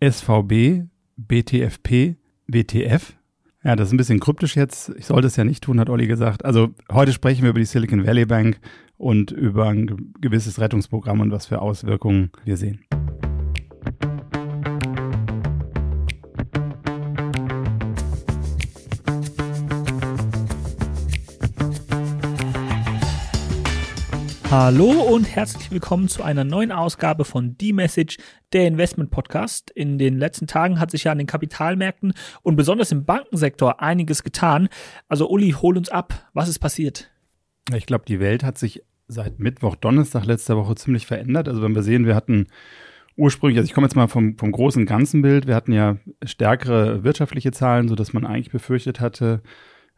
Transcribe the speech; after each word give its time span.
SVB, 0.00 0.88
BTFP, 1.16 2.16
WTF. 2.46 3.14
Ja, 3.64 3.74
das 3.74 3.88
ist 3.88 3.94
ein 3.94 3.96
bisschen 3.96 4.20
kryptisch 4.20 4.56
jetzt. 4.56 4.90
Ich 4.96 5.06
sollte 5.06 5.26
es 5.26 5.36
ja 5.36 5.44
nicht 5.44 5.64
tun, 5.64 5.80
hat 5.80 5.90
Olli 5.90 6.06
gesagt. 6.06 6.44
Also 6.44 6.68
heute 6.92 7.12
sprechen 7.12 7.42
wir 7.42 7.50
über 7.50 7.58
die 7.58 7.64
Silicon 7.64 8.06
Valley 8.06 8.24
Bank 8.24 8.60
und 8.96 9.32
über 9.32 9.68
ein 9.68 10.14
gewisses 10.20 10.60
Rettungsprogramm 10.60 11.20
und 11.20 11.32
was 11.32 11.46
für 11.46 11.60
Auswirkungen 11.60 12.30
wir 12.44 12.56
sehen. 12.56 12.84
Hallo 24.48 24.92
und 24.92 25.24
herzlich 25.24 25.72
willkommen 25.72 26.06
zu 26.06 26.22
einer 26.22 26.44
neuen 26.44 26.70
Ausgabe 26.70 27.24
von 27.24 27.56
The 27.60 27.72
Message, 27.72 28.18
der 28.52 28.68
Investment 28.68 29.10
Podcast. 29.10 29.72
In 29.72 29.98
den 29.98 30.18
letzten 30.18 30.46
Tagen 30.46 30.78
hat 30.78 30.92
sich 30.92 31.04
ja 31.04 31.12
an 31.12 31.18
den 31.18 31.26
Kapitalmärkten 31.26 32.14
und 32.42 32.54
besonders 32.54 32.92
im 32.92 33.04
Bankensektor 33.04 33.82
einiges 33.82 34.22
getan. 34.22 34.68
Also 35.08 35.28
Uli, 35.28 35.50
hol 35.50 35.76
uns 35.76 35.88
ab. 35.88 36.30
Was 36.32 36.48
ist 36.48 36.60
passiert? 36.60 37.10
Ich 37.74 37.86
glaube, 37.86 38.04
die 38.06 38.20
Welt 38.20 38.44
hat 38.44 38.56
sich 38.56 38.84
seit 39.08 39.40
Mittwoch, 39.40 39.74
Donnerstag 39.74 40.24
letzter 40.26 40.56
Woche 40.56 40.76
ziemlich 40.76 41.06
verändert. 41.06 41.48
Also 41.48 41.60
wenn 41.60 41.74
wir 41.74 41.82
sehen, 41.82 42.06
wir 42.06 42.14
hatten 42.14 42.46
ursprünglich, 43.16 43.58
also 43.58 43.66
ich 43.66 43.74
komme 43.74 43.88
jetzt 43.88 43.96
mal 43.96 44.06
vom, 44.06 44.38
vom 44.38 44.52
großen 44.52 44.86
ganzen 44.86 45.22
Bild, 45.22 45.48
wir 45.48 45.56
hatten 45.56 45.72
ja 45.72 45.96
stärkere 46.24 47.02
wirtschaftliche 47.02 47.50
Zahlen, 47.50 47.88
sodass 47.88 48.12
man 48.12 48.24
eigentlich 48.24 48.52
befürchtet 48.52 49.00
hatte, 49.00 49.42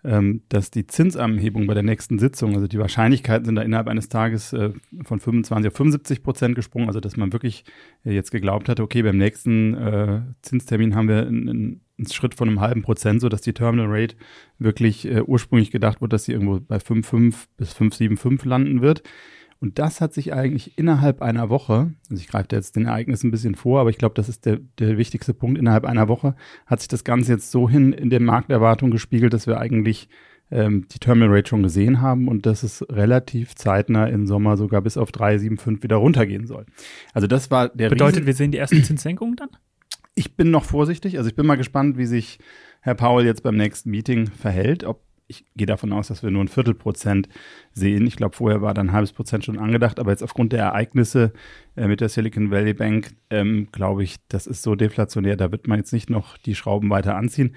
dass 0.03 0.71
die 0.71 0.87
Zinsanhebung 0.87 1.67
bei 1.67 1.75
der 1.75 1.83
nächsten 1.83 2.21
Sitzung, 2.21 2.55
also 2.55 2.69
die 2.69 2.79
Wahrscheinlichkeiten 2.79 3.45
sind 3.45 3.57
da 3.57 3.63
innerhalb 3.63 3.89
eines 3.89 4.09
Tages 4.09 4.53
äh, 4.53 4.71
von 5.03 5.19
25 5.19 5.69
auf 5.71 5.77
75 5.77 6.23
Prozent 6.23 6.55
gesprungen, 6.55 6.87
also 6.87 7.01
dass 7.01 7.17
man 7.17 7.33
wirklich 7.33 7.65
äh, 8.05 8.13
jetzt 8.13 8.31
geglaubt 8.31 8.69
hatte, 8.69 8.85
okay, 8.85 9.03
beim 9.03 9.19
nächsten 9.19 9.75
äh, 9.75 10.21
Zinstermin 10.43 10.95
haben 10.95 11.09
wir 11.09 11.27
einen, 11.27 11.81
Schritt 12.09 12.37
von 12.37 12.49
einem 12.49 12.61
halben 12.61 12.83
Prozent, 12.83 13.21
so 13.21 13.29
dass 13.29 13.41
die 13.41 13.53
Terminal 13.53 13.89
Rate 13.91 14.15
wirklich 14.61 15.09
ursprünglich 15.27 15.73
gedacht 15.73 16.01
wurde, 16.01 16.11
dass 16.11 16.27
sie 16.27 16.33
irgendwo 16.33 16.61
bei 16.61 16.77
5,5 16.77 17.35
bis 17.57 17.75
5,75 17.75 18.47
landen 18.47 18.83
wird. 18.83 19.03
Und 19.61 19.79
das 19.81 20.01
hat 20.01 20.15
sich 20.15 20.33
eigentlich 20.33 20.79
innerhalb 20.79 21.21
einer 21.21 21.49
Woche, 21.49 21.93
also 22.09 22.21
ich 22.21 22.29
greife 22.29 22.49
jetzt 22.53 22.77
den 22.77 22.87
Ereignissen 22.87 23.29
ein 23.29 23.31
bisschen 23.33 23.57
vor, 23.57 23.81
aber 23.81 23.91
ich 23.91 23.99
glaube, 23.99 24.15
das 24.15 24.29
ist 24.29 24.47
der, 24.47 24.59
der 24.79 24.99
wichtigste 24.99 25.35
Punkt, 25.35 25.59
innerhalb 25.59 25.85
einer 25.85 26.07
Woche 26.07 26.37
hat 26.67 26.81
sich 26.81 26.89
das 26.89 27.03
Ganze 27.03 27.33
jetzt 27.33 27.51
so 27.51 27.69
hin 27.69 27.93
in 27.93 28.11
der 28.11 28.21
Markterwartung 28.21 28.91
gespiegelt, 28.93 29.33
dass 29.33 29.49
wir 29.49 29.59
eigentlich 29.59 30.09
ähm, 30.51 30.87
die 30.93 31.01
Terminal 31.01 31.35
Rate 31.35 31.49
schon 31.49 31.65
gesehen 31.65 32.01
haben 32.01 32.29
und 32.29 32.47
dass 32.47 32.63
es 32.63 32.87
relativ 32.89 33.57
zeitnah 33.57 34.07
im 34.07 34.27
Sommer 34.27 34.57
sogar 34.57 34.81
bis 34.81 34.97
auf 34.97 35.11
3,75 35.11 35.83
wieder 35.83 35.97
runtergehen 35.97 36.47
soll. 36.47 36.65
Also 37.13 37.27
das 37.27 37.51
war 37.51 37.69
der 37.69 37.89
Bedeutet, 37.89 38.19
Riesen 38.19 38.27
wir 38.27 38.35
sehen 38.35 38.53
die 38.53 38.59
ersten 38.59 38.85
Zinssenkungen 38.85 39.35
dann? 39.37 39.51
Ich 40.15 40.37
bin 40.37 40.51
noch 40.51 40.65
vorsichtig, 40.65 41.19
also 41.19 41.29
ich 41.29 41.37
bin 41.37 41.47
mal 41.47 41.57
gespannt, 41.57 41.99
wie 41.99 42.07
sich 42.07 42.39
Herr 42.81 42.95
Powell 42.95 43.27
jetzt 43.27 43.43
beim 43.43 43.57
nächsten 43.57 43.91
Meeting 43.91 44.29
verhält, 44.29 44.85
ob 44.85 45.03
ich 45.29 45.45
gehe 45.57 45.67
davon 45.67 45.93
aus, 45.93 46.09
dass 46.09 46.23
wir 46.23 46.31
nur 46.31 46.43
ein 46.43 46.49
Viertelprozent 46.49 47.29
sehen. 47.73 48.07
Ich 48.07 48.17
glaube, 48.17 48.35
vorher 48.35 48.63
war 48.63 48.75
dann 48.75 48.89
ein 48.89 48.93
halbes 48.93 49.13
Prozent 49.13 49.45
schon 49.45 49.59
angedacht, 49.59 50.01
aber 50.01 50.11
jetzt 50.11 50.23
aufgrund 50.23 50.53
der 50.53 50.65
Ereignisse 50.65 51.33
äh, 51.77 51.87
mit 51.87 52.01
der 52.01 52.09
Silicon 52.09 52.51
Valley 52.51 52.75
Bank, 52.75 53.15
ähm, 53.31 53.69
glaube 53.71 54.03
ich, 54.03 54.17
das 54.29 54.47
ist 54.47 54.63
so 54.63 54.75
deflationär, 54.75 55.37
da 55.37 55.53
wird 55.53 55.69
man 55.69 55.79
jetzt 55.79 55.93
nicht 55.93 56.11
noch 56.11 56.39
die 56.39 56.55
Schrauben 56.55 56.91
weiter 56.91 57.15
anziehen. 57.15 57.55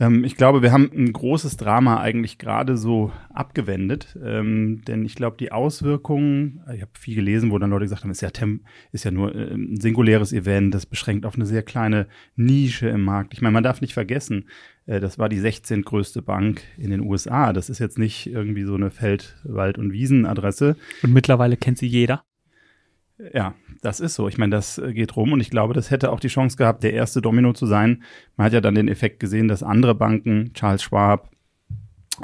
Ähm, 0.00 0.24
ich 0.24 0.36
glaube, 0.36 0.62
wir 0.62 0.72
haben 0.72 0.90
ein 0.92 1.12
großes 1.12 1.56
Drama 1.56 2.00
eigentlich 2.00 2.38
gerade 2.38 2.76
so 2.76 3.12
abgewendet, 3.32 4.18
ähm, 4.22 4.82
denn 4.86 5.04
ich 5.04 5.14
glaube, 5.14 5.36
die 5.38 5.52
Auswirkungen, 5.52 6.62
ich 6.74 6.82
habe 6.82 6.90
viel 6.98 7.14
gelesen, 7.14 7.50
wo 7.50 7.58
dann 7.58 7.70
Leute 7.70 7.84
gesagt 7.84 8.02
haben, 8.02 8.10
ist 8.10 8.20
ja, 8.20 8.30
Tem 8.30 8.60
ist 8.92 9.04
ja 9.04 9.10
nur 9.10 9.34
äh, 9.34 9.54
ein 9.54 9.80
singuläres 9.80 10.32
Event, 10.32 10.74
das 10.74 10.86
beschränkt 10.86 11.26
auf 11.26 11.36
eine 11.36 11.46
sehr 11.46 11.62
kleine 11.62 12.08
Nische 12.36 12.88
im 12.88 13.02
Markt. 13.02 13.34
Ich 13.34 13.40
meine, 13.40 13.52
man 13.52 13.64
darf 13.64 13.80
nicht 13.80 13.94
vergessen, 13.94 14.48
äh, 14.86 15.00
das 15.00 15.18
war 15.18 15.28
die 15.28 15.38
16. 15.38 15.82
größte 15.82 16.22
Bank 16.22 16.62
in 16.76 16.90
den 16.90 17.00
USA. 17.00 17.52
Das 17.52 17.70
ist 17.70 17.78
jetzt 17.78 17.98
nicht 17.98 18.26
irgendwie 18.26 18.64
so 18.64 18.74
eine 18.74 18.90
Feld-, 18.90 19.36
Wald- 19.44 19.78
und 19.78 19.92
Wiesenadresse. 19.92 20.76
Und 21.02 21.12
mittlerweile 21.12 21.56
kennt 21.56 21.78
sie 21.78 21.86
jeder. 21.86 22.24
Ja, 23.32 23.54
das 23.80 24.00
ist 24.00 24.14
so. 24.14 24.28
Ich 24.28 24.38
meine, 24.38 24.56
das 24.56 24.78
äh, 24.78 24.92
geht 24.92 25.16
rum 25.16 25.32
und 25.32 25.40
ich 25.40 25.50
glaube, 25.50 25.72
das 25.72 25.90
hätte 25.90 26.10
auch 26.10 26.20
die 26.20 26.28
Chance 26.28 26.56
gehabt, 26.56 26.82
der 26.82 26.94
erste 26.94 27.22
Domino 27.22 27.52
zu 27.52 27.66
sein. 27.66 28.02
Man 28.36 28.46
hat 28.46 28.52
ja 28.52 28.60
dann 28.60 28.74
den 28.74 28.88
Effekt 28.88 29.20
gesehen, 29.20 29.46
dass 29.46 29.62
andere 29.62 29.94
Banken, 29.94 30.52
Charles 30.54 30.82
Schwab, 30.82 31.30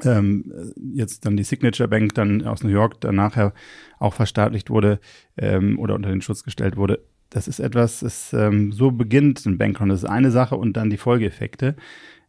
ähm, 0.04 0.72
jetzt 0.94 1.26
dann 1.26 1.36
die 1.36 1.44
Signature 1.44 1.88
Bank 1.88 2.14
dann 2.14 2.44
aus 2.44 2.62
New 2.62 2.70
York 2.70 3.00
dann 3.00 3.16
nachher 3.16 3.52
auch 3.98 4.14
verstaatlicht 4.14 4.70
wurde 4.70 5.00
ähm, 5.36 5.78
oder 5.78 5.94
unter 5.94 6.10
den 6.10 6.22
Schutz 6.22 6.44
gestellt 6.44 6.76
wurde. 6.76 7.00
Das 7.28 7.46
ist 7.46 7.60
etwas, 7.60 8.00
das 8.00 8.32
ähm, 8.32 8.72
so 8.72 8.90
beginnt 8.90 9.44
ein 9.46 9.58
Bankrun. 9.58 9.88
Das 9.88 10.02
ist 10.02 10.08
eine 10.08 10.30
Sache 10.30 10.56
und 10.56 10.76
dann 10.76 10.90
die 10.90 10.96
Folgeeffekte. 10.96 11.76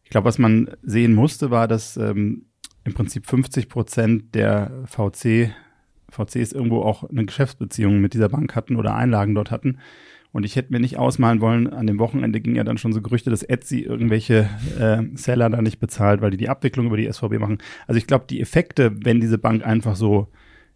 Ich 0.04 0.10
glaube, 0.10 0.26
was 0.26 0.38
man 0.38 0.70
sehen 0.82 1.14
musste, 1.14 1.50
war, 1.50 1.66
dass 1.66 1.96
ähm, 1.96 2.46
im 2.84 2.94
Prinzip 2.94 3.26
50 3.26 3.68
Prozent 3.68 4.34
der 4.34 4.84
VC 4.86 5.52
VCs 6.12 6.52
irgendwo 6.52 6.82
auch 6.82 7.08
eine 7.08 7.24
Geschäftsbeziehung 7.24 8.00
mit 8.00 8.14
dieser 8.14 8.28
Bank 8.28 8.54
hatten 8.54 8.76
oder 8.76 8.94
Einlagen 8.94 9.34
dort 9.34 9.50
hatten. 9.50 9.78
Und 10.32 10.44
ich 10.44 10.56
hätte 10.56 10.72
mir 10.72 10.80
nicht 10.80 10.98
ausmalen 10.98 11.42
wollen, 11.42 11.70
an 11.72 11.86
dem 11.86 11.98
Wochenende 11.98 12.40
ging 12.40 12.54
ja 12.54 12.64
dann 12.64 12.78
schon 12.78 12.94
so 12.94 13.02
Gerüchte, 13.02 13.28
dass 13.28 13.42
Etsy 13.42 13.80
irgendwelche 13.80 14.48
äh, 14.78 15.02
Seller 15.14 15.50
da 15.50 15.60
nicht 15.60 15.78
bezahlt, 15.78 16.22
weil 16.22 16.30
die 16.30 16.38
die 16.38 16.48
Abwicklung 16.48 16.86
über 16.86 16.96
die 16.96 17.10
SVB 17.10 17.38
machen. 17.38 17.58
Also 17.86 17.98
ich 17.98 18.06
glaube, 18.06 18.24
die 18.30 18.40
Effekte, 18.40 18.92
wenn 19.04 19.20
diese 19.20 19.36
Bank 19.36 19.66
einfach 19.66 19.94
so 19.94 20.28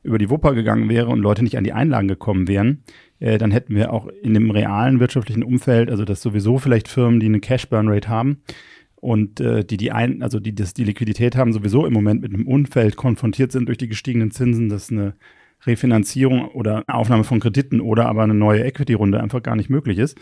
über 0.03 0.19
die 0.19 0.29
Wupper 0.31 0.55
gegangen 0.55 0.89
wäre 0.91 1.09
und 1.09 1.21
Leute 1.21 1.43
nicht 1.43 1.57
an 1.57 1.65
die 1.65 1.73
Einlagen 1.73 2.07
gekommen 2.07 2.49
wären, 2.49 2.83
äh, 3.19 3.39
dann 3.39 3.51
hätten 3.51 3.75
wir 3.75 3.93
auch 3.93 4.09
in 4.23 4.35
dem 4.35 4.51
realen 4.51 5.01
wirtschaftlichen 5.01 5.43
Umfeld, 5.43 5.91
also 5.91 6.05
das 6.05 6.21
sowieso 6.21 6.59
vielleicht 6.59 6.89
Firmen, 6.89 7.19
die 7.19 7.27
eine 7.27 7.41
Cash-Burn-Rate 7.41 8.09
haben, 8.09 8.43
und 8.97 9.41
äh, 9.41 9.65
die 9.65 9.77
die 9.77 9.93
ein, 9.93 10.23
also 10.23 10.41
die 10.41 10.55
das 10.55 10.75
die 10.75 10.85
Liquidität 10.85 11.37
haben, 11.37 11.53
sowieso 11.53 11.87
im 11.87 11.93
Moment 11.93 12.23
mit 12.23 12.35
einem 12.35 12.47
Umfeld 12.47 12.97
konfrontiert 12.97 13.53
sind 13.53 13.67
durch 13.67 13.79
die 13.79 13.89
gestiegenen 13.89 14.31
Zinsen, 14.31 14.69
dass 14.69 14.91
eine 14.91 15.15
Refinanzierung 15.65 16.49
oder 16.49 16.85
Aufnahme 16.87 17.25
von 17.25 17.41
Krediten 17.41 17.81
oder 17.81 18.07
aber 18.07 18.23
eine 18.23 18.35
neue 18.35 18.65
Equity-Runde 18.65 19.21
einfach 19.21 19.43
gar 19.43 19.57
nicht 19.57 19.71
möglich 19.71 19.99
ist. 19.99 20.19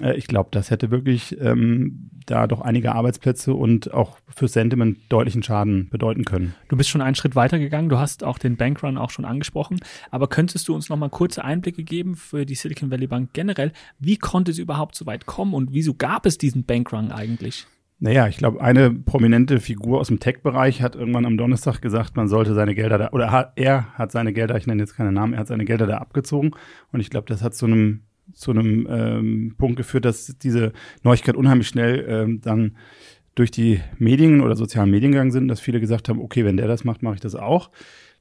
Äh, 0.00 0.16
ich 0.16 0.26
glaube, 0.26 0.50
das 0.52 0.70
hätte 0.70 0.90
wirklich 0.90 1.38
ähm, 1.40 2.10
da 2.26 2.46
doch 2.46 2.60
einige 2.60 2.92
Arbeitsplätze 2.92 3.54
und 3.54 3.92
auch 3.92 4.18
für 4.28 4.48
Sentiment 4.48 4.98
deutlichen 5.08 5.42
Schaden 5.42 5.88
bedeuten 5.90 6.24
können. 6.24 6.54
Du 6.68 6.76
bist 6.76 6.88
schon 6.88 7.02
einen 7.02 7.16
Schritt 7.16 7.34
weiter 7.34 7.58
gegangen, 7.58 7.88
du 7.88 7.98
hast 7.98 8.22
auch 8.24 8.38
den 8.38 8.56
Bankrun 8.56 8.98
auch 8.98 9.10
schon 9.10 9.24
angesprochen, 9.24 9.80
aber 10.10 10.28
könntest 10.28 10.68
du 10.68 10.74
uns 10.74 10.88
noch 10.88 10.96
mal 10.96 11.10
kurze 11.10 11.44
Einblicke 11.44 11.82
geben 11.82 12.14
für 12.16 12.46
die 12.46 12.54
Silicon 12.54 12.90
Valley 12.90 13.06
Bank 13.06 13.30
generell? 13.32 13.72
Wie 13.98 14.16
konnte 14.16 14.52
sie 14.52 14.62
überhaupt 14.62 14.94
so 14.94 15.06
weit 15.06 15.26
kommen 15.26 15.54
und 15.54 15.72
wieso 15.72 15.94
gab 15.94 16.26
es 16.26 16.38
diesen 16.38 16.64
Bankrun 16.64 17.10
eigentlich? 17.10 17.66
Naja, 18.02 18.26
ich 18.28 18.38
glaube, 18.38 18.62
eine 18.62 18.90
prominente 18.90 19.60
Figur 19.60 20.00
aus 20.00 20.08
dem 20.08 20.20
Tech-Bereich 20.20 20.80
hat 20.80 20.96
irgendwann 20.96 21.26
am 21.26 21.36
Donnerstag 21.36 21.82
gesagt, 21.82 22.16
man 22.16 22.28
sollte 22.28 22.54
seine 22.54 22.74
Gelder 22.74 22.96
da, 22.96 23.10
oder 23.10 23.30
hat, 23.30 23.52
er 23.56 23.92
hat 23.92 24.10
seine 24.10 24.32
Gelder, 24.32 24.56
ich 24.56 24.66
nenne 24.66 24.82
jetzt 24.82 24.96
keine 24.96 25.12
Namen, 25.12 25.34
er 25.34 25.40
hat 25.40 25.48
seine 25.48 25.66
Gelder 25.66 25.86
da 25.86 25.98
abgezogen. 25.98 26.52
Und 26.92 27.00
ich 27.00 27.10
glaube, 27.10 27.26
das 27.28 27.42
hat 27.42 27.54
zu 27.54 27.66
einem, 27.66 28.00
zu 28.32 28.52
einem 28.52 28.88
ähm, 28.90 29.54
Punkt 29.58 29.76
geführt, 29.76 30.06
dass 30.06 30.34
diese 30.38 30.72
Neuigkeit 31.02 31.36
unheimlich 31.36 31.68
schnell 31.68 32.06
ähm, 32.08 32.40
dann 32.40 32.76
durch 33.34 33.50
die 33.50 33.82
Medien 33.98 34.40
oder 34.40 34.56
sozialen 34.56 34.90
Medien 34.90 35.12
gegangen 35.12 35.30
sind, 35.30 35.48
dass 35.48 35.60
viele 35.60 35.78
gesagt 35.78 36.08
haben, 36.08 36.20
okay, 36.20 36.46
wenn 36.46 36.56
der 36.56 36.68
das 36.68 36.84
macht, 36.84 37.02
mache 37.02 37.16
ich 37.16 37.20
das 37.20 37.34
auch. 37.34 37.70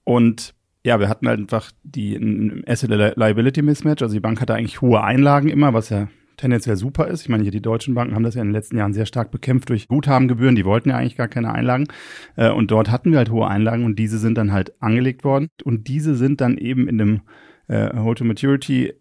Und 0.04 0.56
ja, 0.84 1.00
wir 1.00 1.08
hatten 1.08 1.28
halt 1.28 1.40
einfach 1.40 1.72
die 1.84 2.16
ein 2.16 2.64
Asset 2.68 2.90
Liability 2.90 3.62
Mismatch, 3.62 4.02
also 4.02 4.14
die 4.14 4.20
Bank 4.20 4.42
hatte 4.42 4.56
eigentlich 4.56 4.82
hohe 4.82 5.02
Einlagen 5.02 5.48
immer, 5.48 5.74
was 5.74 5.90
ja 5.90 6.10
tendenziell 6.40 6.76
super 6.76 7.08
ist. 7.08 7.22
Ich 7.22 7.30
meine, 7.30 7.44
hier 7.44 7.52
die 7.52 7.62
deutschen 7.62 7.94
Banken 7.94 8.16
haben 8.16 8.24
das 8.24 8.36
ja 8.36 8.42
in 8.42 8.48
den 8.48 8.54
letzten 8.54 8.78
Jahren 8.78 8.94
sehr 8.94 9.06
stark 9.06 9.32
bekämpft 9.32 9.70
durch 9.70 9.88
Guthabengebühren. 9.88 10.56
Die 10.56 10.66
wollten 10.66 10.90
ja 10.90 10.98
eigentlich 10.98 11.18
gar 11.18 11.28
keine 11.28 11.54
Einlagen. 11.54 11.88
Äh, 12.36 12.50
und 12.50 12.72
dort 12.72 12.90
hatten 12.90 13.12
wir 13.12 13.18
halt 13.18 13.30
hohe 13.30 13.48
Einlagen 13.48 13.84
und 13.86 14.00
diese 14.00 14.18
sind 14.18 14.38
dann 14.38 14.52
halt 14.52 14.82
angelegt 14.82 15.24
worden. 15.24 15.50
Und 15.64 15.88
diese 15.88 16.16
sind 16.16 16.42
dann 16.42 16.58
eben 16.58 16.88
in 16.88 16.98
dem 16.98 17.22
äh, 17.68 17.96
Hold-to-Maturity 17.96 18.94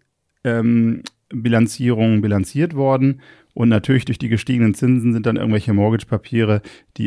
ähm, 0.44 1.02
Bilanzierung 1.30 2.20
bilanziert 2.20 2.74
worden. 2.74 3.20
Und 3.54 3.68
natürlich 3.68 4.04
durch 4.04 4.18
die 4.18 4.28
gestiegenen 4.28 4.74
Zinsen 4.74 5.12
sind 5.12 5.26
dann 5.26 5.36
irgendwelche 5.36 5.72
Mortgage-Papiere, 5.72 6.62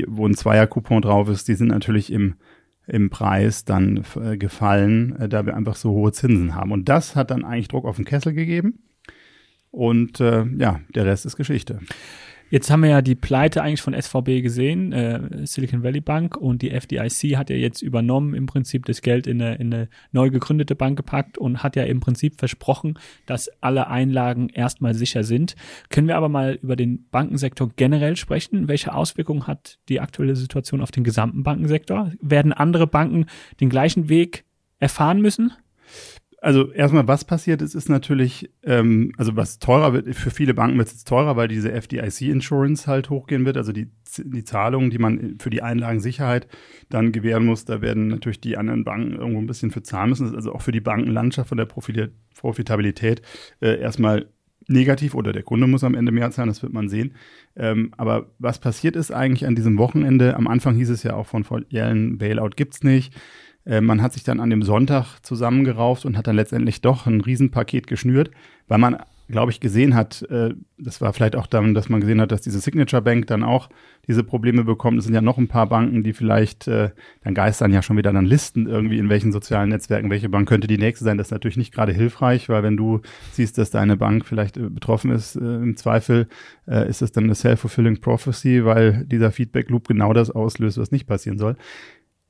wo 0.07 0.27
ein 0.27 0.34
Zweier-Coupon 0.34 1.01
drauf 1.01 1.30
ist, 1.30 1.48
die 1.48 1.56
sind 1.56 1.69
natürlich 1.69 2.12
im, 2.12 2.36
im 2.88 3.10
Preis 3.10 3.63
dann 3.63 4.04
äh, 4.22 4.38
gefallen, 4.38 5.16
äh, 5.18 5.30
da 5.30 5.45
wir 5.45 5.56
einfach 5.56 5.75
so 5.75 5.92
hohe 5.92 6.12
Zinsen 6.12 6.56
haben. 6.56 6.72
Und 6.72 6.89
das 6.89 7.16
hat 7.16 7.31
dann 7.31 7.45
eigentlich 7.45 7.69
Druck 7.69 7.86
auf 7.86 7.95
den 7.95 8.06
Kessel 8.06 8.34
gegeben. 8.34 8.80
Und 9.71 10.19
äh, 10.19 10.45
ja, 10.57 10.81
der 10.94 11.06
Rest 11.06 11.25
ist 11.25 11.38
Geschichte. 11.38 11.79
Jetzt 12.51 12.69
haben 12.69 12.83
wir 12.83 12.89
ja 12.89 13.01
die 13.01 13.15
Pleite 13.15 13.63
eigentlich 13.63 13.81
von 13.81 13.94
SVB 13.94 14.41
gesehen, 14.41 14.91
äh, 14.91 15.47
Silicon 15.47 15.83
Valley 15.83 16.01
Bank 16.01 16.35
und 16.35 16.62
die 16.62 16.71
FDIC 16.71 17.38
hat 17.38 17.50
ja 17.50 17.56
jetzt 17.56 17.81
übernommen, 17.81 18.33
im 18.33 18.45
Prinzip 18.45 18.83
das 18.83 19.01
Geld 19.01 19.25
in 19.25 19.41
eine, 19.41 19.56
in 19.56 19.73
eine 19.73 19.88
neu 20.12 20.29
gegründete 20.29 20.75
Bank 20.75 20.97
gepackt 20.97 21.38
und 21.38 21.63
hat 21.63 21.77
ja 21.77 21.83
im 21.83 22.01
Prinzip 22.01 22.38
versprochen, 22.38 23.00
dass 23.25 23.50
alle 23.62 23.88
Einlagen 23.88 24.50
erstmal 24.50 24.94
sicher 24.94 25.23
sind. 25.23 25.56
Können 25.89 26.09
wir 26.09 26.17
aber 26.17 26.27
mal 26.27 26.59
über 26.62 26.75
den 26.75 27.07
Bankensektor 27.09 27.71
generell 27.77 28.17
sprechen? 28.17 28.67
Welche 28.67 28.94
Auswirkungen 28.94 29.47
hat 29.47 29.79
die 29.88 30.01
aktuelle 30.01 30.35
Situation 30.35 30.81
auf 30.81 30.91
den 30.91 31.06
gesamten 31.06 31.44
Bankensektor? 31.44 32.12
Werden 32.19 32.51
andere 32.51 32.85
Banken 32.85 33.27
den 33.62 33.69
gleichen 33.69 34.09
Weg 34.09 34.44
erfahren 34.77 35.21
müssen? 35.21 35.53
Also 36.43 36.71
erstmal, 36.71 37.07
was 37.07 37.23
passiert 37.23 37.61
ist, 37.61 37.75
ist 37.75 37.88
natürlich, 37.88 38.51
ähm, 38.63 39.13
also 39.17 39.35
was 39.35 39.59
teurer 39.59 39.93
wird, 39.93 40.15
für 40.15 40.31
viele 40.31 40.55
Banken 40.55 40.79
wird 40.79 40.88
es 40.88 41.03
teurer, 41.03 41.35
weil 41.35 41.47
diese 41.47 41.71
FDIC-Insurance 41.71 42.88
halt 42.88 43.11
hochgehen 43.11 43.45
wird, 43.45 43.57
also 43.57 43.71
die, 43.71 43.91
die 44.17 44.43
Zahlungen, 44.43 44.89
die 44.89 44.97
man 44.97 45.38
für 45.39 45.51
die 45.51 45.61
Einlagensicherheit 45.61 46.47
dann 46.89 47.11
gewähren 47.11 47.45
muss, 47.45 47.65
da 47.65 47.81
werden 47.81 48.07
natürlich 48.07 48.41
die 48.41 48.57
anderen 48.57 48.83
Banken 48.83 49.17
irgendwo 49.17 49.39
ein 49.39 49.45
bisschen 49.45 49.69
für 49.69 49.83
zahlen 49.83 50.09
müssen. 50.09 50.23
Das 50.23 50.31
ist 50.31 50.38
also 50.38 50.53
auch 50.53 50.63
für 50.63 50.71
die 50.71 50.81
Bankenlandschaft 50.81 51.49
von 51.49 51.59
der 51.59 51.67
Profitabilität 51.67 53.21
äh, 53.61 53.79
erstmal 53.79 54.25
negativ 54.67 55.13
oder 55.13 55.33
der 55.33 55.43
Kunde 55.43 55.67
muss 55.67 55.83
am 55.83 55.93
Ende 55.93 56.11
mehr 56.11 56.31
zahlen, 56.31 56.49
das 56.49 56.63
wird 56.63 56.73
man 56.73 56.89
sehen. 56.89 57.13
Ähm, 57.55 57.93
aber 57.97 58.31
was 58.39 58.57
passiert 58.57 58.95
ist 58.95 59.11
eigentlich 59.11 59.45
an 59.45 59.55
diesem 59.55 59.77
Wochenende? 59.77 60.35
Am 60.35 60.47
Anfang 60.47 60.75
hieß 60.75 60.89
es 60.89 61.03
ja 61.03 61.13
auch 61.13 61.27
von 61.27 61.45
Yellen, 61.69 62.17
Bailout 62.17 62.51
gibt's 62.55 62.83
nicht. 62.83 63.13
Äh, 63.66 63.81
man 63.81 64.02
hat 64.02 64.13
sich 64.13 64.24
dann 64.24 64.40
an 64.40 64.50
dem 64.50 64.63
Sonntag 64.63 65.19
zusammengerauft 65.22 66.06
und 66.06 66.18
hat 66.18 66.28
dann 66.28 66.36
letztendlich 66.36 66.81
doch 66.81 67.06
ein 67.06 67.22
Riesenpaket 67.22 67.88
geschnürt, 67.88 68.31
weil 68.68 68.80
man, 68.80 68.98
glaube 69.28 69.52
ich, 69.52 69.60
gesehen 69.60 69.96
hat, 69.96 70.24
äh, 70.24 70.54
das 70.78 71.00
war 71.00 71.13
vielleicht 71.13 71.36
auch 71.36 71.48
dann, 71.48 71.74
dass 71.74 71.88
man 71.88 72.02
gesehen 72.02 72.19
hat, 72.19 72.31
dass 72.31 72.42
diese 72.42 72.60
Signature 72.60 73.02
Bank 73.02 73.28
dann 73.28 73.44
auch 73.44 73.69
diese 74.08 74.24
Probleme 74.24 74.63
bekommt. 74.63 74.98
Es 74.98 75.06
sind 75.06 75.13
ja 75.13 75.22
noch 75.22 75.38
ein 75.38 75.48
paar 75.48 75.69
Banken, 75.69 76.04
die 76.04 76.13
vielleicht, 76.13 76.68
äh, 76.68 76.90
dann 77.24 77.36
geistern 77.36 77.72
ja 77.72 77.84
schon 77.84 77.98
wieder 77.98 78.12
dann 78.12 78.25
Listen 78.25 78.68
irgendwie, 78.68 78.98
in 78.98 79.10
welchen 79.10 79.31
sozialen 79.31 79.69
Netzwerken, 79.69 80.10
welche 80.10 80.28
Bank 80.28 80.50
könnte 80.50 80.68
die 80.68 80.80
nächste 80.80 81.06
sein. 81.06 81.19
Das 81.19 81.28
ist 81.28 81.31
natürlich 81.31 81.56
nicht 81.56 81.72
gerade 81.72 81.94
hilfreich, 81.94 82.50
weil 82.50 82.63
wenn 82.63 82.78
du 82.78 83.02
siehst, 83.31 83.60
dass 83.60 83.69
deine 83.69 83.96
Bank 83.96 84.25
vielleicht 84.25 84.56
betroffen 84.56 85.12
ist, 85.12 85.36
im 85.36 85.78
Zweifel 85.78 86.28
ist 86.66 87.02
es 87.02 87.12
dann 87.12 87.25
eine 87.25 87.36
self-fulfilling 87.36 88.02
prophecy, 88.02 88.66
weil 88.66 89.06
dieser 89.06 89.31
Feedback 89.31 89.69
Loop 89.69 89.88
genau 89.88 90.13
das 90.13 90.31
auslöst, 90.31 90.80
was 90.80 90.92
nicht 90.92 91.06
passieren 91.06 91.38
soll. 91.38 91.56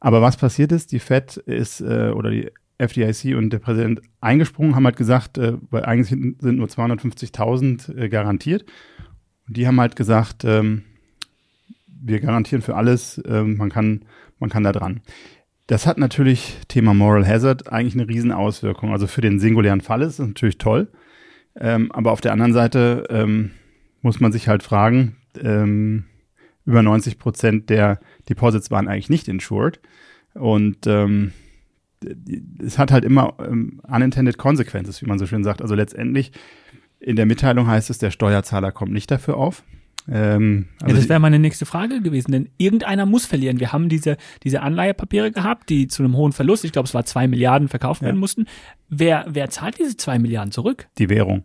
Aber 0.01 0.21
was 0.21 0.36
passiert 0.36 0.71
ist, 0.74 0.92
die 0.92 1.00
Fed 1.00 1.38
ist 1.38 1.80
äh, 1.80 2.09
oder 2.09 2.31
die 2.31 2.50
FDIC 2.80 3.38
und 3.38 3.51
der 3.51 3.59
Präsident 3.59 4.01
eingesprungen, 4.19 4.75
haben 4.75 4.86
halt 4.86 4.98
gesagt, 4.98 5.38
äh, 5.38 5.53
weil 5.69 5.86
eigentlich 5.86 6.09
sind 6.09 6.57
nur 6.57 6.68
250.000 6.68 7.95
äh, 7.95 8.09
garantiert. 8.09 8.65
Und 9.48 9.56
die 9.56 9.68
haben 9.68 9.80
halt 9.80 9.95
gesagt, 9.95 10.44
ähm, 10.44 10.83
wir 11.88 12.19
garantieren 12.19 12.63
für 12.63 12.75
alles, 12.75 13.21
ähm, 13.27 13.57
man 13.57 13.69
kann, 13.69 14.06
man 14.39 14.50
kann 14.50 14.63
da 14.63 14.71
dran. 14.71 15.01
Das 15.68 15.86
hat 15.86 16.00
natürlich 16.00 16.57
Thema 16.68 16.95
Moral 16.95 17.25
Hazard 17.25 17.71
eigentlich 17.71 17.94
eine 17.94 18.09
Riesenauswirkung. 18.09 18.92
Also 18.92 19.06
für 19.06 19.21
den 19.21 19.39
singulären 19.39 19.81
Fall 19.81 20.01
ist 20.01 20.19
es 20.19 20.27
natürlich 20.27 20.57
toll. 20.57 20.92
Ähm, 21.56 21.92
aber 21.92 22.12
auf 22.12 22.21
der 22.21 22.33
anderen 22.33 22.54
Seite 22.54 23.06
ähm, 23.09 23.51
muss 24.01 24.19
man 24.19 24.31
sich 24.31 24.47
halt 24.47 24.63
fragen, 24.63 25.18
ähm, 25.39 26.06
über 26.71 26.81
90 26.81 27.19
Prozent 27.19 27.69
der 27.69 28.00
Deposits 28.29 28.71
waren 28.71 28.88
eigentlich 28.88 29.09
nicht 29.09 29.27
insured. 29.27 29.79
Und 30.33 30.88
ähm, 30.88 31.33
es 32.59 32.77
hat 32.77 32.91
halt 32.91 33.06
immer 33.06 33.35
ähm, 33.39 33.81
unintended 33.88 34.38
consequences, 34.38 35.01
wie 35.01 35.06
man 35.06 35.19
so 35.19 35.27
schön 35.27 35.44
sagt. 35.44 35.62
Also 35.62 35.75
letztendlich 35.75 36.31
in 37.00 37.15
der 37.15 37.25
Mitteilung 37.25 37.68
heißt 37.68 37.89
es, 37.89 37.97
der 37.97 38.12
Steuerzahler 38.12 38.71
kommt 38.71 38.94
nicht 38.94 39.12
dafür 39.12 39.38
auf. 39.38 39.63
Ähm, 40.09 40.68
also 40.81 40.95
ja, 40.95 41.00
das 41.00 41.09
wäre 41.09 41.19
meine 41.19 41.39
nächste 41.39 41.65
Frage 41.65 42.01
gewesen, 42.01 42.31
denn 42.31 42.50
irgendeiner 42.57 43.06
muss 43.06 43.25
verlieren. 43.25 43.59
Wir 43.59 43.71
haben 43.71 43.89
diese, 43.89 44.18
diese 44.44 44.62
Anleihepapiere 44.62 45.31
gehabt, 45.31 45.69
die 45.69 45.88
zu 45.88 46.03
einem 46.03 46.15
hohen 46.15 46.31
Verlust, 46.31 46.65
ich 46.65 46.71
glaube, 46.71 46.88
es 46.88 46.94
war 46.94 47.06
zwei 47.06 47.27
Milliarden 47.27 47.68
verkauft 47.68 48.01
werden 48.01 48.19
mussten. 48.19 48.45
Wer, 48.89 49.25
wer 49.29 49.50
zahlt 49.50 49.77
diese 49.77 49.97
zwei 49.97 50.18
Milliarden 50.18 50.51
zurück? 50.51 50.88
Die 50.97 51.09
Währung. 51.09 51.44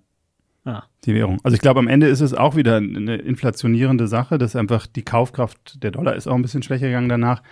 Ah. 0.67 0.83
Die 1.05 1.15
Währung. 1.15 1.39
Also 1.45 1.55
ich 1.55 1.61
glaube, 1.61 1.79
am 1.79 1.87
Ende 1.87 2.09
ist 2.09 2.21
es 2.21 2.35
auch 2.35 2.57
wieder 2.57 2.77
eine 2.77 3.17
inflationierende 3.17 4.09
Sache, 4.09 4.37
dass 4.37 4.57
einfach 4.57 4.89
die 4.89 5.05
Kaufkraft 5.05 5.83
der 5.83 5.93
Dollar 5.93 6.17
ist 6.17 6.27
auch 6.27 6.35
ein 6.35 6.43
bisschen 6.43 6.65
schwächer 6.65 6.89
gegangen 6.89 7.09
danach. 7.09 7.43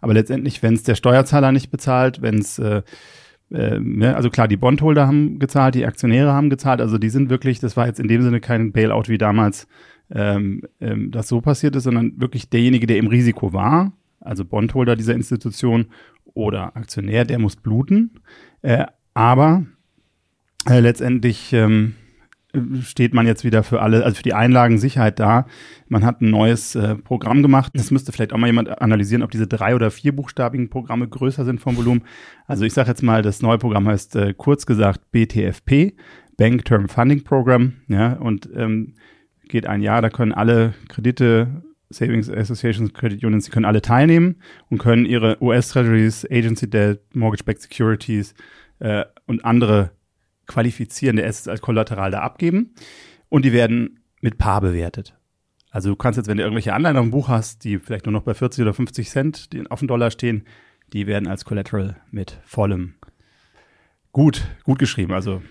Aber 0.00 0.12
letztendlich, 0.12 0.62
wenn 0.62 0.74
es 0.74 0.82
der 0.82 0.96
Steuerzahler 0.96 1.52
nicht 1.52 1.70
bezahlt, 1.70 2.20
wenn 2.20 2.38
es 2.38 2.58
äh, 2.58 2.82
äh, 3.52 3.78
ne, 3.78 4.16
also 4.16 4.28
klar, 4.28 4.48
die 4.48 4.56
Bondholder 4.56 5.06
haben 5.06 5.38
gezahlt, 5.38 5.76
die 5.76 5.86
Aktionäre 5.86 6.32
haben 6.32 6.50
gezahlt, 6.50 6.80
also 6.80 6.98
die 6.98 7.10
sind 7.10 7.30
wirklich, 7.30 7.60
das 7.60 7.76
war 7.76 7.86
jetzt 7.86 8.00
in 8.00 8.08
dem 8.08 8.22
Sinne 8.22 8.40
kein 8.40 8.72
Bailout 8.72 9.04
wie 9.06 9.18
damals 9.18 9.68
ähm, 10.10 10.62
ähm, 10.80 11.12
das 11.12 11.28
so 11.28 11.40
passiert 11.40 11.76
ist, 11.76 11.84
sondern 11.84 12.20
wirklich 12.20 12.50
derjenige, 12.50 12.88
der 12.88 12.98
im 12.98 13.06
Risiko 13.06 13.52
war, 13.52 13.92
also 14.20 14.44
Bondholder 14.44 14.96
dieser 14.96 15.14
Institution 15.14 15.86
oder 16.34 16.76
Aktionär, 16.76 17.24
der 17.24 17.38
muss 17.38 17.54
bluten. 17.54 18.20
Äh, 18.62 18.86
aber 19.14 19.64
äh, 20.68 20.80
letztendlich 20.80 21.52
ähm, 21.52 21.94
steht 22.82 23.14
man 23.14 23.26
jetzt 23.26 23.44
wieder 23.44 23.62
für 23.62 23.82
alle, 23.82 24.04
also 24.04 24.16
für 24.16 24.22
die 24.22 24.34
Einlagensicherheit 24.34 25.18
da. 25.18 25.46
Man 25.88 26.04
hat 26.04 26.20
ein 26.20 26.30
neues 26.30 26.74
äh, 26.74 26.96
Programm 26.96 27.42
gemacht. 27.42 27.72
Das 27.74 27.90
müsste 27.90 28.12
vielleicht 28.12 28.32
auch 28.32 28.38
mal 28.38 28.46
jemand 28.46 28.80
analysieren, 28.80 29.22
ob 29.22 29.30
diese 29.30 29.46
drei- 29.46 29.74
oder 29.74 29.90
vierbuchstabigen 29.90 30.70
Programme 30.70 31.08
größer 31.08 31.44
sind 31.44 31.60
vom 31.60 31.76
Volumen. 31.76 32.02
Also 32.46 32.64
ich 32.64 32.72
sage 32.72 32.88
jetzt 32.88 33.02
mal, 33.02 33.22
das 33.22 33.42
neue 33.42 33.58
Programm 33.58 33.88
heißt 33.88 34.16
äh, 34.16 34.34
kurz 34.34 34.66
gesagt 34.66 35.10
BTFP, 35.10 35.94
Bank 36.36 36.64
Term 36.64 36.88
Funding 36.88 37.22
Program, 37.24 37.74
ja, 37.88 38.14
und 38.14 38.48
ähm, 38.54 38.94
geht 39.48 39.66
ein 39.66 39.82
Jahr, 39.82 40.02
da 40.02 40.10
können 40.10 40.32
alle 40.32 40.74
Kredite, 40.88 41.62
Savings 41.90 42.28
Associations, 42.28 42.92
Credit 42.92 43.22
Unions, 43.24 43.44
die 43.44 43.50
können 43.50 43.66
alle 43.66 43.82
teilnehmen 43.82 44.36
und 44.68 44.78
können 44.78 45.06
ihre 45.06 45.40
US 45.40 45.68
Treasuries, 45.68 46.26
Agency 46.30 46.68
Debt, 46.68 47.00
Mortgage-Backed 47.14 47.62
Securities 47.62 48.34
äh, 48.80 49.04
und 49.26 49.44
andere 49.44 49.92
qualifizierende 50.46 51.24
Assets 51.24 51.48
als 51.48 51.60
Kollateral 51.60 52.10
da 52.10 52.20
abgeben 52.20 52.74
und 53.28 53.44
die 53.44 53.52
werden 53.52 54.00
mit 54.20 54.38
Paar 54.38 54.60
bewertet. 54.60 55.16
Also 55.70 55.90
du 55.90 55.96
kannst 55.96 56.16
jetzt, 56.16 56.28
wenn 56.28 56.36
du 56.36 56.44
irgendwelche 56.44 56.72
Anleihen 56.72 56.96
auf 56.96 57.04
dem 57.04 57.10
Buch 57.10 57.28
hast, 57.28 57.64
die 57.64 57.78
vielleicht 57.78 58.06
nur 58.06 58.12
noch 58.12 58.22
bei 58.22 58.34
40 58.34 58.62
oder 58.62 58.74
50 58.74 59.10
Cent 59.10 59.48
auf 59.70 59.80
dem 59.80 59.88
Dollar 59.88 60.10
stehen, 60.10 60.44
die 60.92 61.06
werden 61.06 61.26
als 61.26 61.44
Collateral 61.44 61.96
mit 62.10 62.38
vollem 62.44 62.94
gut, 64.12 64.46
gut 64.62 64.78
geschrieben, 64.78 65.12
also 65.12 65.42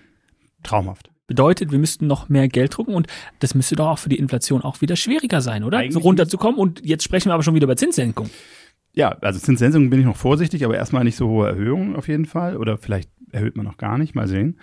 traumhaft. 0.64 1.12
Bedeutet, 1.28 1.72
wir 1.72 1.80
müssten 1.80 2.08
noch 2.08 2.30
mehr 2.30 2.48
Geld 2.48 2.76
drucken 2.76 2.94
und 2.94 3.08
das 3.40 3.54
müsste 3.54 3.76
doch 3.76 3.88
auch 3.88 4.00
für 4.00 4.10
die 4.10 4.18
Inflation 4.18 4.62
auch 4.62 4.82
wieder 4.82 4.96
schwieriger 4.96 5.42
sein, 5.42 5.64
oder? 5.64 5.80
Eigentlich 5.80 5.94
so 5.94 6.00
runterzukommen 6.00 6.60
und 6.60 6.86
jetzt 6.86 7.04
sprechen 7.04 7.30
wir 7.30 7.34
aber 7.34 7.44
schon 7.44 7.56
wieder 7.56 7.66
über 7.66 7.76
Zinssenkung. 7.76 8.30
Ja, 8.94 9.10
also 9.22 9.40
Zinssenkung 9.40 9.90
bin 9.90 10.00
ich 10.00 10.06
noch 10.06 10.16
vorsichtig, 10.16 10.64
aber 10.64 10.76
erstmal 10.76 11.04
nicht 11.04 11.16
so 11.16 11.28
hohe 11.28 11.48
Erhöhungen 11.48 11.96
auf 11.96 12.08
jeden 12.08 12.26
Fall 12.26 12.58
oder 12.58 12.78
vielleicht 12.78 13.10
erhöht 13.34 13.58
man 13.58 13.66
noch 13.66 13.78
gar 13.78 13.98
nicht, 13.98 14.16
mal 14.16 14.28
sehen. 14.28 14.60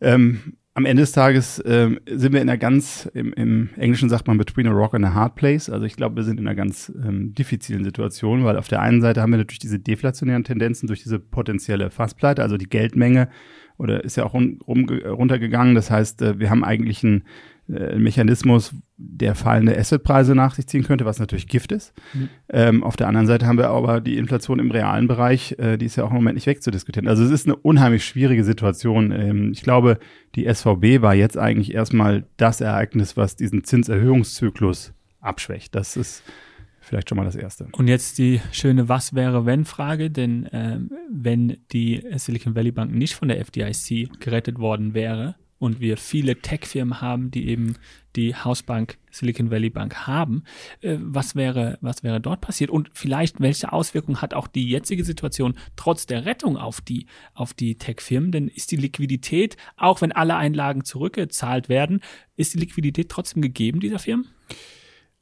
Ähm, 0.00 0.54
am 0.76 0.84
Ende 0.84 1.04
des 1.04 1.12
Tages 1.12 1.62
ähm, 1.64 2.00
sind 2.06 2.34
wir 2.34 2.42
in 2.42 2.50
einer 2.50 2.58
ganz, 2.58 3.10
im, 3.14 3.32
im, 3.32 3.70
Englischen 3.76 4.10
sagt 4.10 4.26
man 4.26 4.36
between 4.36 4.66
a 4.66 4.72
rock 4.72 4.92
and 4.92 5.06
a 5.06 5.14
hard 5.14 5.34
place. 5.34 5.70
Also 5.70 5.86
ich 5.86 5.96
glaube, 5.96 6.16
wir 6.16 6.22
sind 6.22 6.38
in 6.38 6.46
einer 6.46 6.54
ganz 6.54 6.92
ähm, 7.02 7.34
diffizilen 7.34 7.82
Situation, 7.82 8.44
weil 8.44 8.58
auf 8.58 8.68
der 8.68 8.82
einen 8.82 9.00
Seite 9.00 9.22
haben 9.22 9.30
wir 9.30 9.38
natürlich 9.38 9.58
diese 9.58 9.78
deflationären 9.78 10.44
Tendenzen 10.44 10.86
durch 10.86 11.02
diese 11.02 11.18
potenzielle 11.18 11.90
Fasspleite, 11.90 12.42
also 12.42 12.58
die 12.58 12.68
Geldmenge 12.68 13.30
oder 13.78 14.04
ist 14.04 14.16
ja 14.16 14.24
auch 14.24 14.34
rum, 14.34 14.60
runtergegangen. 14.68 15.74
Das 15.74 15.90
heißt, 15.90 16.20
äh, 16.20 16.38
wir 16.38 16.50
haben 16.50 16.62
eigentlich 16.62 17.02
einen 17.02 17.24
äh, 17.70 17.98
Mechanismus, 17.98 18.74
der 18.98 19.34
fallende 19.34 19.76
Assetpreise 19.76 20.34
nach 20.34 20.54
sich 20.54 20.66
ziehen 20.66 20.82
könnte, 20.82 21.04
was 21.04 21.18
natürlich 21.18 21.48
Gift 21.48 21.70
ist. 21.70 21.92
Mhm. 22.14 22.28
Ähm, 22.48 22.84
auf 22.84 22.96
der 22.96 23.08
anderen 23.08 23.26
Seite 23.26 23.46
haben 23.46 23.58
wir 23.58 23.68
aber 23.68 24.00
die 24.00 24.16
Inflation 24.16 24.58
im 24.58 24.70
realen 24.70 25.06
Bereich, 25.06 25.54
äh, 25.58 25.76
die 25.76 25.86
ist 25.86 25.96
ja 25.96 26.04
auch 26.04 26.10
im 26.10 26.16
Moment 26.16 26.36
nicht 26.36 26.46
wegzudiskutieren. 26.46 27.06
Also 27.06 27.22
es 27.22 27.30
ist 27.30 27.46
eine 27.46 27.56
unheimlich 27.56 28.04
schwierige 28.04 28.42
Situation. 28.42 29.12
Ähm, 29.12 29.52
ich 29.52 29.62
glaube, 29.62 29.98
die 30.34 30.46
SVB 30.52 31.02
war 31.02 31.14
jetzt 31.14 31.36
eigentlich 31.36 31.74
erstmal 31.74 32.24
das 32.38 32.60
Ereignis, 32.60 33.16
was 33.16 33.36
diesen 33.36 33.64
Zinserhöhungszyklus 33.64 34.94
abschwächt. 35.20 35.74
Das 35.74 35.96
ist 35.96 36.22
vielleicht 36.80 37.10
schon 37.10 37.16
mal 37.16 37.24
das 37.24 37.36
Erste. 37.36 37.68
Und 37.72 37.88
jetzt 37.88 38.16
die 38.16 38.40
schöne 38.52 38.88
Was 38.88 39.14
wäre 39.14 39.44
wenn 39.44 39.66
Frage, 39.66 40.10
denn 40.10 40.48
ähm, 40.52 40.90
wenn 41.10 41.58
die 41.72 42.02
Silicon 42.14 42.54
Valley 42.54 42.70
Bank 42.70 42.94
nicht 42.94 43.14
von 43.14 43.28
der 43.28 43.40
FDIC 43.40 44.20
gerettet 44.20 44.58
worden 44.58 44.94
wäre, 44.94 45.34
und 45.58 45.80
wir 45.80 45.96
viele 45.96 46.36
Tech-Firmen 46.36 47.00
haben, 47.00 47.30
die 47.30 47.48
eben 47.48 47.76
die 48.14 48.34
Hausbank 48.34 48.98
Silicon 49.10 49.50
Valley 49.50 49.70
Bank 49.70 50.06
haben. 50.06 50.44
Äh, 50.80 50.96
was 51.00 51.34
wäre, 51.34 51.78
was 51.80 52.02
wäre 52.02 52.20
dort 52.20 52.40
passiert? 52.40 52.70
Und 52.70 52.90
vielleicht, 52.94 53.40
welche 53.40 53.72
Auswirkungen 53.72 54.20
hat 54.22 54.34
auch 54.34 54.48
die 54.48 54.68
jetzige 54.68 55.04
Situation 55.04 55.54
trotz 55.76 56.06
der 56.06 56.24
Rettung 56.24 56.56
auf 56.56 56.80
die, 56.80 57.06
auf 57.34 57.54
die 57.54 57.76
Tech-Firmen? 57.76 58.32
Denn 58.32 58.48
ist 58.48 58.70
die 58.70 58.76
Liquidität, 58.76 59.56
auch 59.76 60.00
wenn 60.00 60.12
alle 60.12 60.36
Einlagen 60.36 60.84
zurückgezahlt 60.84 61.68
werden, 61.68 62.00
ist 62.36 62.54
die 62.54 62.58
Liquidität 62.58 63.08
trotzdem 63.08 63.42
gegeben 63.42 63.80
dieser 63.80 63.98
Firmen? 63.98 64.28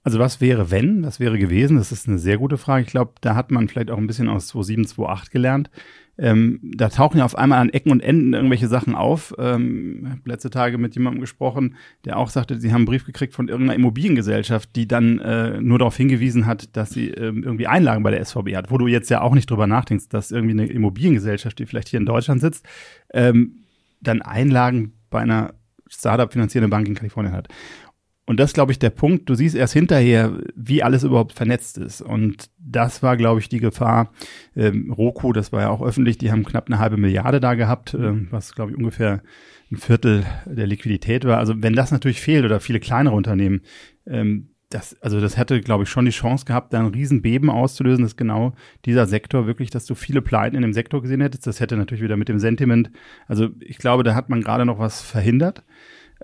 Also 0.04 0.18
was 0.18 0.42
wäre, 0.42 0.70
wenn? 0.70 1.02
Was 1.02 1.18
wäre 1.18 1.38
gewesen? 1.38 1.78
Das 1.78 1.90
ist 1.90 2.06
eine 2.06 2.18
sehr 2.18 2.36
gute 2.36 2.58
Frage. 2.58 2.84
Ich 2.84 2.90
glaube, 2.90 3.14
da 3.22 3.34
hat 3.34 3.50
man 3.50 3.68
vielleicht 3.68 3.90
auch 3.90 3.96
ein 3.96 4.06
bisschen 4.06 4.28
aus 4.28 4.48
2007, 4.48 4.86
2008 4.86 5.30
gelernt. 5.30 5.70
Ähm, 6.16 6.60
da 6.62 6.90
tauchen 6.90 7.18
ja 7.18 7.24
auf 7.24 7.36
einmal 7.36 7.58
an 7.58 7.70
Ecken 7.70 7.90
und 7.90 8.00
Enden 8.00 8.34
irgendwelche 8.34 8.68
Sachen 8.68 8.94
auf. 8.94 9.34
Ähm, 9.38 10.02
ich 10.04 10.10
habe 10.10 10.20
letzte 10.26 10.50
Tage 10.50 10.76
mit 10.78 10.94
jemandem 10.94 11.22
gesprochen, 11.22 11.74
der 12.04 12.18
auch 12.18 12.28
sagte, 12.28 12.60
sie 12.60 12.68
haben 12.68 12.82
einen 12.82 12.84
Brief 12.84 13.04
gekriegt 13.04 13.34
von 13.34 13.48
irgendeiner 13.48 13.76
Immobiliengesellschaft, 13.76 14.76
die 14.76 14.86
dann 14.86 15.18
äh, 15.20 15.60
nur 15.60 15.78
darauf 15.78 15.96
hingewiesen 15.96 16.46
hat, 16.46 16.76
dass 16.76 16.90
sie 16.90 17.08
ähm, 17.08 17.42
irgendwie 17.42 17.66
Einlagen 17.66 18.04
bei 18.04 18.10
der 18.10 18.24
SVB 18.24 18.54
hat, 18.54 18.70
wo 18.70 18.78
du 18.78 18.86
jetzt 18.86 19.10
ja 19.10 19.22
auch 19.22 19.34
nicht 19.34 19.50
drüber 19.50 19.66
nachdenkst, 19.66 20.08
dass 20.10 20.30
irgendwie 20.30 20.52
eine 20.52 20.66
Immobiliengesellschaft, 20.66 21.58
die 21.58 21.66
vielleicht 21.66 21.88
hier 21.88 21.98
in 21.98 22.06
Deutschland 22.06 22.42
sitzt, 22.42 22.64
ähm, 23.12 23.64
dann 24.00 24.22
Einlagen 24.22 24.92
bei 25.10 25.20
einer 25.20 25.54
Startup 25.88 26.30
finanzierenden 26.30 26.70
Bank 26.70 26.86
in 26.86 26.94
Kalifornien 26.94 27.34
hat. 27.34 27.48
Und 28.26 28.40
das 28.40 28.54
glaube 28.54 28.72
ich 28.72 28.78
der 28.78 28.90
Punkt. 28.90 29.28
Du 29.28 29.34
siehst 29.34 29.54
erst 29.54 29.74
hinterher, 29.74 30.32
wie 30.54 30.82
alles 30.82 31.04
überhaupt 31.04 31.32
vernetzt 31.32 31.76
ist. 31.76 32.00
Und 32.00 32.50
das 32.58 33.02
war, 33.02 33.16
glaube 33.16 33.40
ich, 33.40 33.48
die 33.48 33.60
Gefahr. 33.60 34.12
Ähm, 34.56 34.90
Roku, 34.90 35.32
das 35.32 35.52
war 35.52 35.62
ja 35.62 35.70
auch 35.70 35.82
öffentlich, 35.82 36.16
die 36.16 36.32
haben 36.32 36.44
knapp 36.44 36.68
eine 36.68 36.78
halbe 36.78 36.96
Milliarde 36.96 37.40
da 37.40 37.54
gehabt, 37.54 37.92
ähm, 37.94 38.28
was, 38.30 38.54
glaube 38.54 38.72
ich, 38.72 38.78
ungefähr 38.78 39.22
ein 39.70 39.76
Viertel 39.76 40.24
der 40.46 40.66
Liquidität 40.66 41.24
war. 41.26 41.38
Also 41.38 41.62
wenn 41.62 41.74
das 41.74 41.90
natürlich 41.90 42.20
fehlt 42.20 42.44
oder 42.44 42.60
viele 42.60 42.80
kleinere 42.80 43.14
Unternehmen, 43.14 43.60
ähm, 44.06 44.48
das, 44.70 45.00
also 45.02 45.20
das 45.20 45.36
hätte, 45.36 45.60
glaube 45.60 45.84
ich, 45.84 45.90
schon 45.90 46.06
die 46.06 46.10
Chance 46.10 46.46
gehabt, 46.46 46.72
da 46.72 46.80
ein 46.80 46.86
Riesenbeben 46.86 47.50
auszulösen, 47.50 48.04
dass 48.04 48.16
genau 48.16 48.54
dieser 48.86 49.06
Sektor 49.06 49.46
wirklich, 49.46 49.70
dass 49.70 49.86
du 49.86 49.94
viele 49.94 50.22
Pleiten 50.22 50.56
in 50.56 50.62
dem 50.62 50.72
Sektor 50.72 51.00
gesehen 51.00 51.20
hättest. 51.20 51.46
Das 51.46 51.60
hätte 51.60 51.76
natürlich 51.76 52.02
wieder 52.02 52.16
mit 52.16 52.28
dem 52.28 52.38
Sentiment, 52.38 52.90
also 53.28 53.50
ich 53.60 53.78
glaube, 53.78 54.02
da 54.02 54.14
hat 54.14 54.30
man 54.30 54.40
gerade 54.40 54.64
noch 54.64 54.78
was 54.78 55.02
verhindert. 55.02 55.62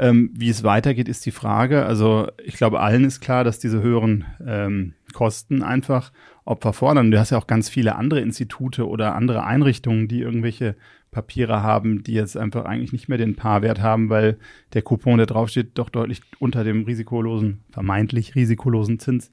Ähm, 0.00 0.30
wie 0.32 0.48
es 0.48 0.64
weitergeht, 0.64 1.08
ist 1.08 1.26
die 1.26 1.30
Frage. 1.30 1.84
Also 1.84 2.28
ich 2.42 2.56
glaube, 2.56 2.80
allen 2.80 3.04
ist 3.04 3.20
klar, 3.20 3.44
dass 3.44 3.58
diese 3.58 3.82
höheren 3.82 4.24
ähm, 4.44 4.94
Kosten 5.12 5.62
einfach 5.62 6.10
Opfer 6.46 6.72
fordern. 6.72 7.10
Du 7.10 7.18
hast 7.18 7.28
ja 7.28 7.36
auch 7.36 7.46
ganz 7.46 7.68
viele 7.68 7.96
andere 7.96 8.20
Institute 8.20 8.88
oder 8.88 9.14
andere 9.14 9.44
Einrichtungen, 9.44 10.08
die 10.08 10.22
irgendwelche 10.22 10.74
Papiere 11.10 11.62
haben, 11.62 12.02
die 12.02 12.14
jetzt 12.14 12.38
einfach 12.38 12.64
eigentlich 12.64 12.94
nicht 12.94 13.10
mehr 13.10 13.18
den 13.18 13.36
Paarwert 13.36 13.82
haben, 13.82 14.08
weil 14.08 14.38
der 14.72 14.80
Coupon, 14.80 15.18
der 15.18 15.26
draufsteht, 15.26 15.72
doch 15.74 15.90
deutlich 15.90 16.22
unter 16.38 16.64
dem 16.64 16.84
risikolosen, 16.84 17.60
vermeintlich 17.70 18.34
risikolosen 18.34 18.98
Zins 19.00 19.30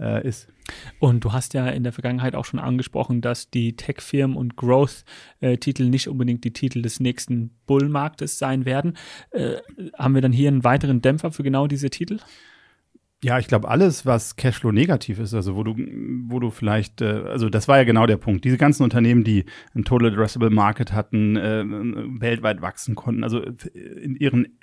äh, 0.00 0.26
ist. 0.26 0.48
Und 0.98 1.24
du 1.24 1.32
hast 1.32 1.54
ja 1.54 1.68
in 1.68 1.84
der 1.84 1.92
Vergangenheit 1.92 2.34
auch 2.34 2.44
schon 2.44 2.60
angesprochen, 2.60 3.20
dass 3.20 3.50
die 3.50 3.76
Tech-Firmen 3.76 4.36
und 4.36 4.56
Growth-Titel 4.56 5.84
nicht 5.84 6.08
unbedingt 6.08 6.44
die 6.44 6.52
Titel 6.52 6.82
des 6.82 7.00
nächsten 7.00 7.50
Bullmarktes 7.66 8.38
sein 8.38 8.64
werden. 8.64 8.96
Äh, 9.30 9.56
haben 9.96 10.14
wir 10.14 10.22
dann 10.22 10.32
hier 10.32 10.48
einen 10.48 10.64
weiteren 10.64 11.02
Dämpfer 11.02 11.30
für 11.30 11.42
genau 11.42 11.66
diese 11.66 11.90
Titel? 11.90 12.18
Ja, 13.24 13.38
ich 13.38 13.48
glaube, 13.48 13.68
alles, 13.68 14.04
was 14.04 14.36
Cashflow 14.36 14.72
negativ 14.72 15.18
ist, 15.18 15.32
also 15.32 15.56
wo 15.56 15.64
du, 15.64 15.74
wo 16.28 16.38
du 16.38 16.50
vielleicht, 16.50 17.00
äh, 17.00 17.06
also 17.06 17.48
das 17.48 17.66
war 17.66 17.78
ja 17.78 17.84
genau 17.84 18.06
der 18.06 18.18
Punkt. 18.18 18.44
Diese 18.44 18.58
ganzen 18.58 18.82
Unternehmen, 18.82 19.24
die 19.24 19.46
ein 19.74 19.84
Total 19.84 20.12
Addressable 20.12 20.50
Market 20.50 20.92
hatten, 20.92 21.36
äh, 21.36 21.64
weltweit 22.20 22.60
wachsen 22.60 22.94
konnten, 22.94 23.24
also 23.24 23.40
in 23.40 24.16
ihren 24.16 24.58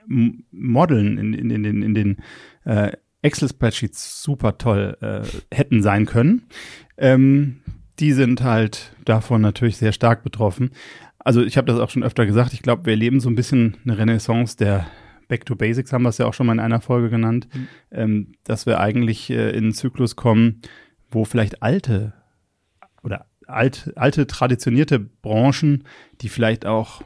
Modeln, 0.51 1.17
in, 1.17 1.33
in, 1.33 1.49
in, 1.49 1.65
in, 1.65 1.81
in 1.81 1.93
den 1.95 2.17
äh, 2.63 2.91
Excel-Spreadsheets 3.23 4.21
super 4.21 4.57
toll 4.57 4.97
äh, 5.01 5.55
hätten 5.55 5.81
sein 5.81 6.05
können. 6.05 6.43
Ähm, 6.97 7.61
die 7.99 8.11
sind 8.13 8.43
halt 8.43 8.95
davon 9.05 9.41
natürlich 9.41 9.77
sehr 9.77 9.91
stark 9.91 10.23
betroffen. 10.23 10.71
Also 11.19 11.41
ich 11.41 11.57
habe 11.57 11.67
das 11.67 11.79
auch 11.79 11.89
schon 11.89 12.03
öfter 12.03 12.25
gesagt. 12.25 12.53
Ich 12.53 12.61
glaube, 12.61 12.85
wir 12.85 12.93
erleben 12.93 13.19
so 13.19 13.29
ein 13.29 13.35
bisschen 13.35 13.77
eine 13.85 13.97
Renaissance 13.97 14.57
der 14.57 14.87
Back 15.27 15.45
to 15.45 15.55
Basics, 15.55 15.93
haben 15.93 16.03
wir 16.03 16.09
es 16.09 16.17
ja 16.17 16.25
auch 16.25 16.33
schon 16.33 16.45
mal 16.45 16.53
in 16.53 16.59
einer 16.59 16.81
Folge 16.81 17.09
genannt, 17.09 17.47
mhm. 17.53 17.67
ähm, 17.91 18.31
dass 18.43 18.65
wir 18.65 18.79
eigentlich 18.79 19.29
äh, 19.29 19.51
in 19.51 19.63
einen 19.63 19.73
Zyklus 19.73 20.15
kommen, 20.15 20.61
wo 21.09 21.23
vielleicht 21.25 21.63
alte 21.63 22.13
oder 23.03 23.25
alt, 23.47 23.93
alte 23.95 24.27
traditionierte 24.27 24.99
Branchen, 24.99 25.85
die 26.21 26.29
vielleicht 26.29 26.65
auch 26.65 27.01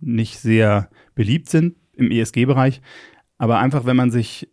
nicht 0.00 0.38
sehr 0.38 0.90
beliebt 1.14 1.48
sind 1.48 1.76
im 1.94 2.10
ESG-Bereich, 2.10 2.82
aber 3.38 3.58
einfach, 3.58 3.84
wenn 3.84 3.96
man 3.96 4.10
sich 4.10 4.48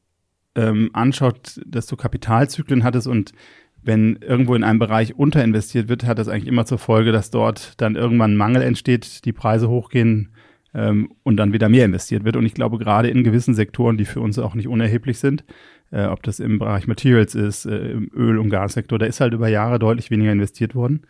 ähm, 0.56 0.90
anschaut, 0.94 1.60
dass 1.66 1.88
du 1.88 1.96
Kapitalzyklen 1.96 2.84
hattest 2.84 3.08
und 3.08 3.34
wenn 3.82 4.18
irgendwo 4.18 4.56
in 4.56 4.64
einem 4.64 4.80
Bereich 4.80 5.16
unterinvestiert 5.16 5.88
wird, 5.88 6.06
hat 6.06 6.20
das 6.20 6.28
eigentlich 6.28 6.48
immer 6.48 6.66
zur 6.66 6.80
Folge, 6.80 7.12
dass 7.12 7.32
dort 7.32 7.80
dann 7.82 7.96
irgendwann 7.96 8.36
Mangel 8.36 8.62
entsteht, 8.62 9.26
die 9.26 9.32
Preise 9.32 9.70
hochgehen 9.70 10.34
ähm, 10.74 11.14
und 11.24 11.38
dann 11.38 11.54
wieder 11.54 11.70
mehr 11.70 11.86
investiert 11.86 12.26
wird. 12.26 12.36
Und 12.36 12.46
ich 12.46 12.54
glaube, 12.54 12.78
gerade 12.78 13.10
in 13.10 13.24
gewissen 13.24 13.54
Sektoren, 13.54 13.98
die 13.98 14.06
für 14.06 14.20
uns 14.20 14.38
auch 14.38 14.54
nicht 14.54 14.68
unerheblich 14.68 15.20
sind, 15.20 15.46
äh, 15.92 16.06
ob 16.06 16.24
das 16.24 16.40
im 16.40 16.60
Bereich 16.60 16.88
Materials 16.88 17.36
ist, 17.36 17.66
äh, 17.66 17.92
im 17.92 18.12
Öl- 18.14 18.38
und 18.38 18.50
Gassektor, 18.50 19.00
da 19.00 19.06
ist 19.06 19.22
halt 19.22 19.34
über 19.34 19.48
Jahre 19.48 19.80
deutlich 19.80 20.12
weniger 20.12 20.32
investiert 20.32 20.76
worden. 20.76 21.06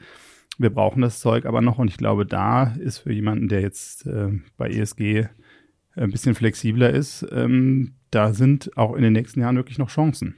Wir 0.57 0.69
brauchen 0.69 1.01
das 1.01 1.19
Zeug 1.19 1.45
aber 1.45 1.61
noch 1.61 1.79
und 1.79 1.89
ich 1.89 1.97
glaube, 1.97 2.25
da 2.25 2.75
ist 2.79 2.99
für 2.99 3.13
jemanden, 3.13 3.47
der 3.47 3.61
jetzt 3.61 4.05
äh, 4.05 4.29
bei 4.57 4.69
ESG 4.69 5.27
ein 5.95 6.11
bisschen 6.11 6.35
flexibler 6.35 6.91
ist, 6.91 7.25
ähm, 7.31 7.95
da 8.11 8.33
sind 8.33 8.75
auch 8.77 8.95
in 8.95 9.03
den 9.03 9.13
nächsten 9.13 9.41
Jahren 9.41 9.55
wirklich 9.55 9.77
noch 9.77 9.89
Chancen. 9.89 10.35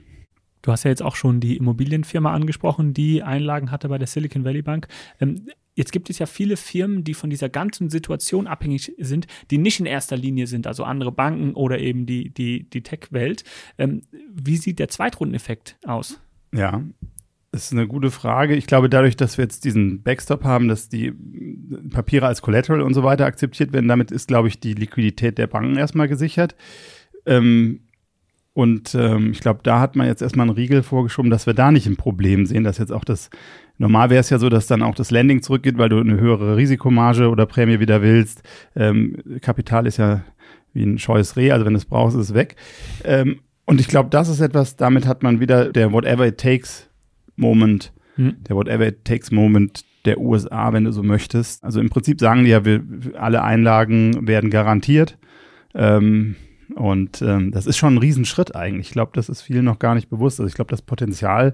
Du 0.61 0.71
hast 0.71 0.83
ja 0.83 0.91
jetzt 0.91 1.01
auch 1.01 1.15
schon 1.15 1.39
die 1.39 1.57
Immobilienfirma 1.57 2.31
angesprochen, 2.31 2.93
die 2.93 3.23
Einlagen 3.23 3.71
hatte 3.71 3.89
bei 3.89 3.97
der 3.97 4.07
Silicon 4.07 4.45
Valley 4.45 4.61
Bank. 4.61 4.87
Ähm, 5.19 5.47
jetzt 5.73 5.91
gibt 5.91 6.09
es 6.09 6.19
ja 6.19 6.25
viele 6.25 6.57
Firmen, 6.57 7.03
die 7.03 7.13
von 7.13 7.29
dieser 7.29 7.49
ganzen 7.49 7.89
Situation 7.89 8.45
abhängig 8.45 8.93
sind, 8.99 9.25
die 9.49 9.57
nicht 9.57 9.79
in 9.79 9.85
erster 9.85 10.17
Linie 10.17 10.47
sind, 10.47 10.67
also 10.67 10.83
andere 10.83 11.11
Banken 11.11 11.53
oder 11.53 11.79
eben 11.79 12.05
die, 12.05 12.29
die, 12.29 12.69
die 12.69 12.83
Tech-Welt. 12.83 13.43
Ähm, 13.77 14.03
wie 14.31 14.57
sieht 14.57 14.79
der 14.79 14.89
Zweitrundeneffekt 14.89 15.77
aus? 15.85 16.19
Ja, 16.53 16.83
das 17.51 17.65
ist 17.65 17.71
eine 17.73 17.87
gute 17.87 18.11
Frage. 18.11 18.55
Ich 18.55 18.65
glaube, 18.65 18.89
dadurch, 18.89 19.17
dass 19.17 19.37
wir 19.37 19.43
jetzt 19.43 19.65
diesen 19.65 20.03
Backstop 20.03 20.45
haben, 20.45 20.69
dass 20.69 20.87
die 20.87 21.11
Papiere 21.89 22.27
als 22.27 22.41
Collateral 22.41 22.81
und 22.81 22.93
so 22.93 23.03
weiter 23.03 23.25
akzeptiert 23.25 23.73
werden, 23.73 23.89
damit 23.89 24.11
ist, 24.11 24.29
glaube 24.29 24.47
ich, 24.47 24.59
die 24.59 24.73
Liquidität 24.73 25.37
der 25.37 25.47
Banken 25.47 25.75
erstmal 25.75 26.07
gesichert. 26.07 26.55
Ähm, 27.25 27.81
und 28.53 28.95
ähm, 28.95 29.31
ich 29.31 29.39
glaube, 29.39 29.61
da 29.63 29.79
hat 29.79 29.95
man 29.95 30.07
jetzt 30.07 30.21
erstmal 30.21 30.47
einen 30.47 30.55
Riegel 30.55 30.83
vorgeschoben, 30.83 31.31
dass 31.31 31.45
wir 31.45 31.53
da 31.53 31.71
nicht 31.71 31.87
ein 31.87 31.95
Problem 31.95 32.45
sehen, 32.45 32.63
dass 32.63 32.79
jetzt 32.79 32.91
auch 32.91 33.05
das, 33.05 33.29
normal 33.77 34.09
wäre 34.09 34.19
es 34.19 34.29
ja 34.29 34.39
so, 34.39 34.49
dass 34.49 34.67
dann 34.67 34.83
auch 34.83 34.95
das 34.95 35.09
Landing 35.09 35.41
zurückgeht, 35.41 35.77
weil 35.77 35.89
du 35.89 35.99
eine 35.99 36.19
höhere 36.19 36.57
Risikomarge 36.57 37.29
oder 37.29 37.45
Prämie 37.45 37.79
wieder 37.79 38.01
willst. 38.01 38.43
Ähm, 38.75 39.15
Kapital 39.41 39.87
ist 39.87 39.97
ja 39.97 40.23
wie 40.73 40.83
ein 40.83 40.99
scheues 40.99 41.37
Reh, 41.37 41.51
also 41.51 41.65
wenn 41.65 41.73
du 41.73 41.77
es 41.77 41.85
brauchst, 41.85 42.17
ist 42.17 42.29
es 42.29 42.33
weg. 42.33 42.55
Ähm, 43.05 43.39
und 43.65 43.79
ich 43.79 43.87
glaube, 43.87 44.09
das 44.09 44.27
ist 44.27 44.41
etwas, 44.41 44.75
damit 44.75 45.07
hat 45.07 45.23
man 45.23 45.39
wieder 45.39 45.71
der 45.71 45.93
Whatever 45.93 46.27
it 46.27 46.37
takes 46.37 46.89
Moment, 47.37 47.93
hm. 48.15 48.35
der 48.47 48.55
Whatever 48.57 48.87
it 48.87 49.05
takes 49.05 49.31
Moment 49.31 49.85
der 50.05 50.19
USA, 50.19 50.73
wenn 50.73 50.83
du 50.83 50.91
so 50.91 51.03
möchtest. 51.03 51.63
Also 51.63 51.79
im 51.79 51.89
Prinzip 51.89 52.19
sagen 52.19 52.43
die 52.43 52.49
ja, 52.49 52.65
wir, 52.65 52.83
alle 53.17 53.43
Einlagen 53.43 54.27
werden 54.27 54.49
garantiert. 54.49 55.17
Ähm, 55.73 56.35
und 56.75 57.21
ähm, 57.21 57.51
das 57.51 57.65
ist 57.65 57.77
schon 57.77 57.95
ein 57.95 57.99
Riesenschritt 57.99 58.55
eigentlich. 58.55 58.87
Ich 58.87 58.93
glaube, 58.93 59.11
das 59.13 59.29
ist 59.29 59.41
vielen 59.41 59.65
noch 59.65 59.79
gar 59.79 59.95
nicht 59.95 60.09
bewusst. 60.09 60.39
Also 60.39 60.47
ich 60.47 60.55
glaube, 60.55 60.71
das 60.71 60.81
Potenzial 60.81 61.53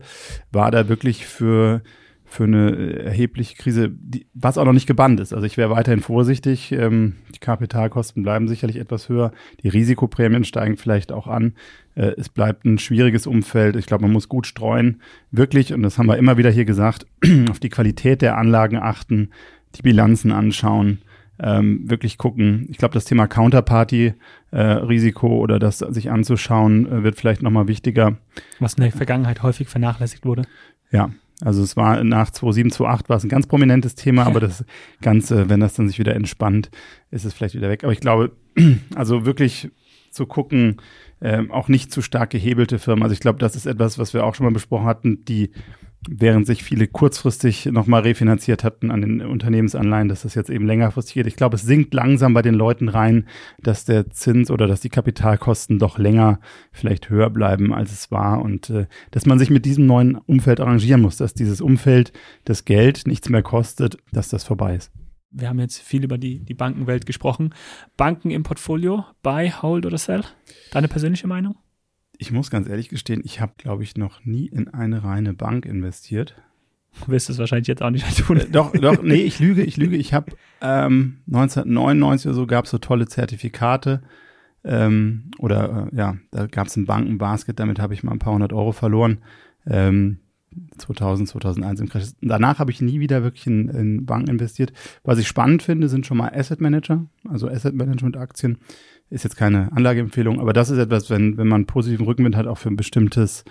war 0.52 0.72
da 0.72 0.90
wirklich 0.90 1.26
für 1.26 1.82
für 2.30 2.44
eine 2.44 3.00
erhebliche 3.06 3.56
Krise, 3.56 3.90
die, 3.90 4.28
was 4.34 4.58
auch 4.58 4.66
noch 4.66 4.74
nicht 4.74 4.86
gebannt 4.86 5.22
ist. 5.22 5.34
Also 5.34 5.46
ich 5.46 5.56
wäre 5.56 5.70
weiterhin 5.70 6.02
vorsichtig. 6.02 6.74
Ähm, 6.74 7.16
die 7.34 7.40
Kapitalkosten 7.40 8.22
bleiben 8.22 8.50
sicherlich 8.50 8.76
etwas 8.76 9.08
höher. 9.08 9.32
Die 9.64 9.70
Risikoprämien 9.70 10.44
steigen 10.44 10.76
vielleicht 10.76 11.14
auch 11.14 11.28
an. 11.28 11.54
Äh, 11.96 12.12
es 12.18 12.28
bleibt 12.28 12.66
ein 12.66 12.80
schwieriges 12.80 13.28
Umfeld. 13.28 13.78
Ich 13.78 13.86
glaube, 13.86 14.04
man 14.04 14.12
muss 14.12 14.28
gut 14.28 14.46
streuen. 14.46 15.02
Wirklich, 15.32 15.74
und 15.74 15.84
das 15.84 15.98
haben 15.98 16.08
wir 16.08 16.18
immer 16.18 16.38
wieder 16.38 16.52
hier 16.52 16.66
gesagt, 16.66 17.08
auf 17.50 17.62
die 17.62 17.70
Qualität 17.70 18.22
der 18.22 18.38
Anlagen 18.38 18.76
achten, 18.76 19.30
die 19.76 19.84
Bilanzen 19.84 20.34
anschauen 20.34 21.00
ähm, 21.40 21.90
wirklich 21.90 22.18
gucken. 22.18 22.68
Ich 22.70 22.78
glaube, 22.78 22.94
das 22.94 23.06
Thema 23.06 23.28
Counterparty-Risiko 23.28 25.28
äh, 25.28 25.40
oder 25.40 25.60
das 25.60 25.80
sich 25.80 26.12
anzuschauen, 26.12 26.92
äh, 26.92 27.04
wird 27.04 27.16
vielleicht 27.16 27.42
nochmal 27.42 27.68
wichtiger. 27.68 28.18
Was 28.60 28.76
in 28.76 28.84
der 28.84 28.92
Vergangenheit 28.92 29.44
häufig 29.44 29.68
vernachlässigt 29.68 30.26
wurde. 30.26 30.44
Ja, 30.92 31.12
also 31.42 31.62
es 31.62 31.78
war 31.78 32.04
nach 32.04 32.32
2007, 32.32 32.72
2008 32.72 33.10
war 33.10 33.18
es 33.18 33.24
ein 33.24 33.30
ganz 33.30 33.48
prominentes 33.48 33.96
Thema, 33.96 34.26
aber 34.26 34.40
das 34.40 34.66
Ganze, 35.02 35.50
wenn 35.50 35.60
das 35.60 35.76
dann 35.76 35.88
sich 35.88 36.00
wieder 36.00 36.16
entspannt, 36.16 36.70
ist 37.12 37.26
es 37.26 37.34
vielleicht 37.34 37.56
wieder 37.56 37.70
weg. 37.70 37.84
Aber 37.84 37.94
ich 37.94 38.00
glaube, 38.00 38.32
also 38.96 39.26
wirklich 39.26 39.70
zu 40.12 40.26
gucken, 40.26 40.78
ähm, 41.22 41.52
auch 41.52 41.68
nicht 41.68 41.92
zu 41.92 42.02
stark 42.02 42.32
gehebelte 42.32 42.80
Firmen. 42.80 43.04
Also 43.04 43.14
ich 43.14 43.20
glaube, 43.20 43.40
das 43.40 43.56
ist 43.56 43.66
etwas, 43.66 44.00
was 44.00 44.14
wir 44.14 44.24
auch 44.24 44.36
schon 44.36 44.46
mal 44.46 44.54
besprochen 44.54 44.86
hatten, 44.86 45.26
die 45.26 45.52
während 46.08 46.48
sich 46.48 46.64
viele 46.64 46.88
kurzfristig 46.88 47.66
nochmal 47.66 48.02
refinanziert 48.02 48.64
hatten 48.64 48.92
an 48.92 49.02
den 49.02 49.22
Unternehmensanleihen, 49.22 50.08
dass 50.08 50.22
das 50.22 50.36
jetzt 50.36 50.50
eben 50.50 50.66
längerfristig 50.66 51.16
geht. 51.16 51.28
Ich 51.28 51.36
glaube, 51.36 51.56
es 51.56 51.64
sinkt 51.64 51.94
langsam 51.94 52.34
bei 52.34 52.42
den 52.42 52.54
Leuten 52.54 52.90
rein, 52.90 53.28
dass 53.62 53.86
der 53.86 54.10
Zins 54.10 54.52
oder 54.52 54.68
dass 54.68 54.82
die 54.82 54.90
Kapitalkosten 54.90 55.80
doch 55.80 55.98
länger 55.98 56.40
vielleicht 56.72 57.10
höher 57.10 57.30
bleiben, 57.30 57.74
als 57.74 57.92
es 57.92 58.12
war 58.12 58.42
und 58.42 58.70
äh, 58.70 58.88
dass 59.12 59.26
man 59.26 59.40
sich 59.40 59.50
mit 59.50 59.66
diesem 59.66 59.86
neuen 59.86 60.16
Umfeld 60.16 60.60
arrangieren 60.60 61.02
muss, 61.02 61.18
dass 61.18 61.34
dieses 61.34 61.62
Umfeld, 61.62 62.14
das 62.46 62.66
Geld 62.66 63.08
nichts 63.08 63.30
mehr 63.30 63.44
kostet, 63.44 63.98
dass 64.12 64.30
das 64.30 64.44
vorbei 64.44 64.76
ist. 64.76 64.92
Wir 65.30 65.50
haben 65.50 65.60
jetzt 65.60 65.80
viel 65.82 66.04
über 66.04 66.18
die, 66.18 66.40
die 66.40 66.54
Bankenwelt 66.54 67.06
gesprochen. 67.06 67.54
Banken 67.98 68.32
im 68.32 68.44
Portfolio, 68.44 69.06
buy, 69.24 69.52
hold 69.62 69.86
oder 69.86 69.98
sell? 69.98 70.24
Deine 70.72 70.88
persönliche 70.88 71.28
Meinung? 71.28 71.58
Ich 72.18 72.32
muss 72.32 72.50
ganz 72.50 72.68
ehrlich 72.68 72.90
gestehen, 72.90 73.22
ich 73.24 73.42
habe, 73.42 73.54
glaube 73.58 73.84
ich, 73.84 73.96
noch 73.96 74.26
nie 74.26 74.48
in 74.48 74.68
eine 74.68 75.04
reine 75.04 75.34
Bank 75.34 75.66
investiert. 75.66 76.36
Du 77.06 77.12
wirst 77.12 77.30
es 77.30 77.38
wahrscheinlich 77.38 77.68
jetzt 77.68 77.84
auch 77.84 77.90
nicht 77.90 78.18
tun. 78.26 78.38
Äh, 78.38 78.50
doch, 78.50 78.72
doch, 78.72 79.02
nee, 79.04 79.22
ich 79.22 79.40
lüge, 79.40 79.64
ich 79.64 79.78
lüge. 79.78 79.98
Ich 79.98 80.14
habe 80.14 80.32
ähm, 80.62 81.18
1999 81.28 82.28
oder 82.28 82.36
so 82.36 82.48
gab 82.48 82.66
es 82.66 82.72
so 82.72 82.78
tolle 82.78 83.08
Zertifikate. 83.08 84.02
Ähm, 84.64 85.32
oder 85.38 85.90
äh, 85.92 85.96
ja, 85.96 86.18
da 86.32 86.48
gab 86.48 86.68
es 86.68 86.76
ein 86.76 86.86
Bankenbasket, 86.86 87.60
damit 87.60 87.80
habe 87.80 87.94
ich 87.94 88.04
mal 88.04 88.12
ein 88.12 88.20
paar 88.20 88.34
hundert 88.34 88.54
Euro 88.54 88.72
verloren. 88.72 89.20
Ähm, 89.66 90.20
2000, 90.78 91.30
2001 91.30 91.80
im 91.82 91.90
Crash. 91.90 92.08
Danach 92.22 92.60
habe 92.60 92.72
ich 92.72 92.82
nie 92.82 93.00
wieder 93.00 93.24
wirklich 93.24 93.46
in, 93.48 93.70
in 93.70 94.06
Banken 94.06 94.32
investiert. 94.32 94.74
Was 95.04 95.20
ich 95.20 95.28
spannend 95.28 95.62
finde, 95.62 95.88
sind 95.88 96.06
schon 96.06 96.18
mal 96.18 96.34
Asset 96.34 96.62
Manager, 96.62 97.06
also 97.28 97.48
Asset 97.48 97.76
Management 97.76 98.18
Aktien 98.18 98.58
ist 99.10 99.24
jetzt 99.24 99.38
keine 99.38 99.72
Anlageempfehlung, 99.72 100.40
aber 100.40 100.54
das 100.54 100.70
ist 100.70 100.78
etwas, 100.78 101.10
wenn, 101.10 101.38
wenn 101.38 101.48
man 101.48 101.66
positiven 101.66 102.06
Rückenwind 102.06 102.36
hat, 102.36 102.48
auch 102.48 102.58
für 102.58 102.70
ein 102.70 102.76
bestimmtes 102.76 103.46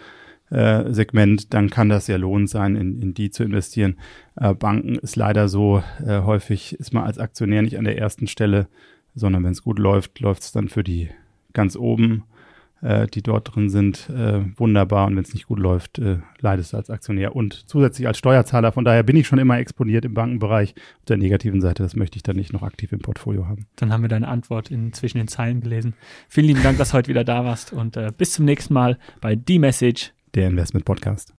äh, 0.51 0.93
Segment, 0.93 1.55
dann 1.55 1.71
kann 1.71 1.89
das 1.89 2.07
ja 2.07 2.17
lohnend 2.17 2.51
sein, 2.51 2.77
in, 2.77 3.01
in 3.01 3.15
die 3.15 3.31
zu 3.31 3.43
investieren. 3.43 3.97
Äh, 4.37 4.55
Banken 4.55 4.97
ist 4.97 5.17
leider 5.17 5.49
so, 5.49 5.83
äh, 6.07 6.21
häufig 6.21 6.75
ist 6.79 6.93
man 6.93 7.05
als 7.05 7.19
Aktionär 7.19 7.63
nicht 7.63 7.79
an 7.79 7.85
der 7.85 7.99
ersten 7.99 8.27
Stelle, 8.27 8.69
sondern 9.15 9.45
wenn 9.45 9.53
es 9.53 9.63
gut 9.63 9.79
läuft, 9.79 10.21
läuft 10.21 10.43
es 10.43 10.53
dann 10.53 10.69
für 10.69 10.85
die 10.85 11.09
ganz 11.53 11.75
oben 11.77 12.25
äh, 12.83 13.07
die 13.07 13.23
dort 13.23 13.55
drin 13.55 13.69
sind, 13.69 14.09
äh, 14.11 14.41
wunderbar. 14.57 15.07
Und 15.07 15.17
wenn 15.17 15.23
es 15.23 15.35
nicht 15.35 15.47
gut 15.47 15.59
läuft, 15.59 15.99
äh, 15.99 16.19
leidest 16.41 16.73
du 16.73 16.77
als 16.77 16.91
Aktionär 16.91 17.35
und 17.35 17.69
zusätzlich 17.69 18.07
als 18.07 18.19
Steuerzahler. 18.19 18.73
Von 18.73 18.85
daher 18.85 19.03
bin 19.03 19.17
ich 19.17 19.27
schon 19.27 19.39
immer 19.39 19.59
exponiert 19.59 20.05
im 20.05 20.15
Bankenbereich. 20.15 20.75
Auf 20.99 21.05
der 21.07 21.17
negativen 21.17 21.61
Seite, 21.61 21.83
das 21.83 21.97
möchte 21.97 22.17
ich 22.17 22.23
dann 22.23 22.37
nicht 22.37 22.53
noch 22.53 22.63
aktiv 22.63 22.93
im 22.93 23.01
Portfolio 23.01 23.47
haben. 23.47 23.67
Dann 23.77 23.93
haben 23.93 24.03
wir 24.03 24.09
deine 24.09 24.29
Antwort 24.29 24.71
in, 24.71 24.93
zwischen 24.93 25.19
den 25.19 25.29
Zeilen 25.29 25.61
gelesen. 25.61 25.95
Vielen 26.29 26.49
lieben 26.49 26.63
Dank, 26.63 26.79
dass 26.79 26.91
du 26.91 26.95
heute 26.95 27.09
wieder 27.09 27.25
da 27.25 27.45
warst 27.45 27.73
und 27.73 27.97
äh, 27.97 28.13
bis 28.17 28.33
zum 28.33 28.45
nächsten 28.45 28.75
Mal 28.75 28.99
bei 29.21 29.39
The 29.47 29.59
Message, 29.59 30.13
der 30.35 30.49
Investment 30.49 30.85
Podcast. 30.85 31.33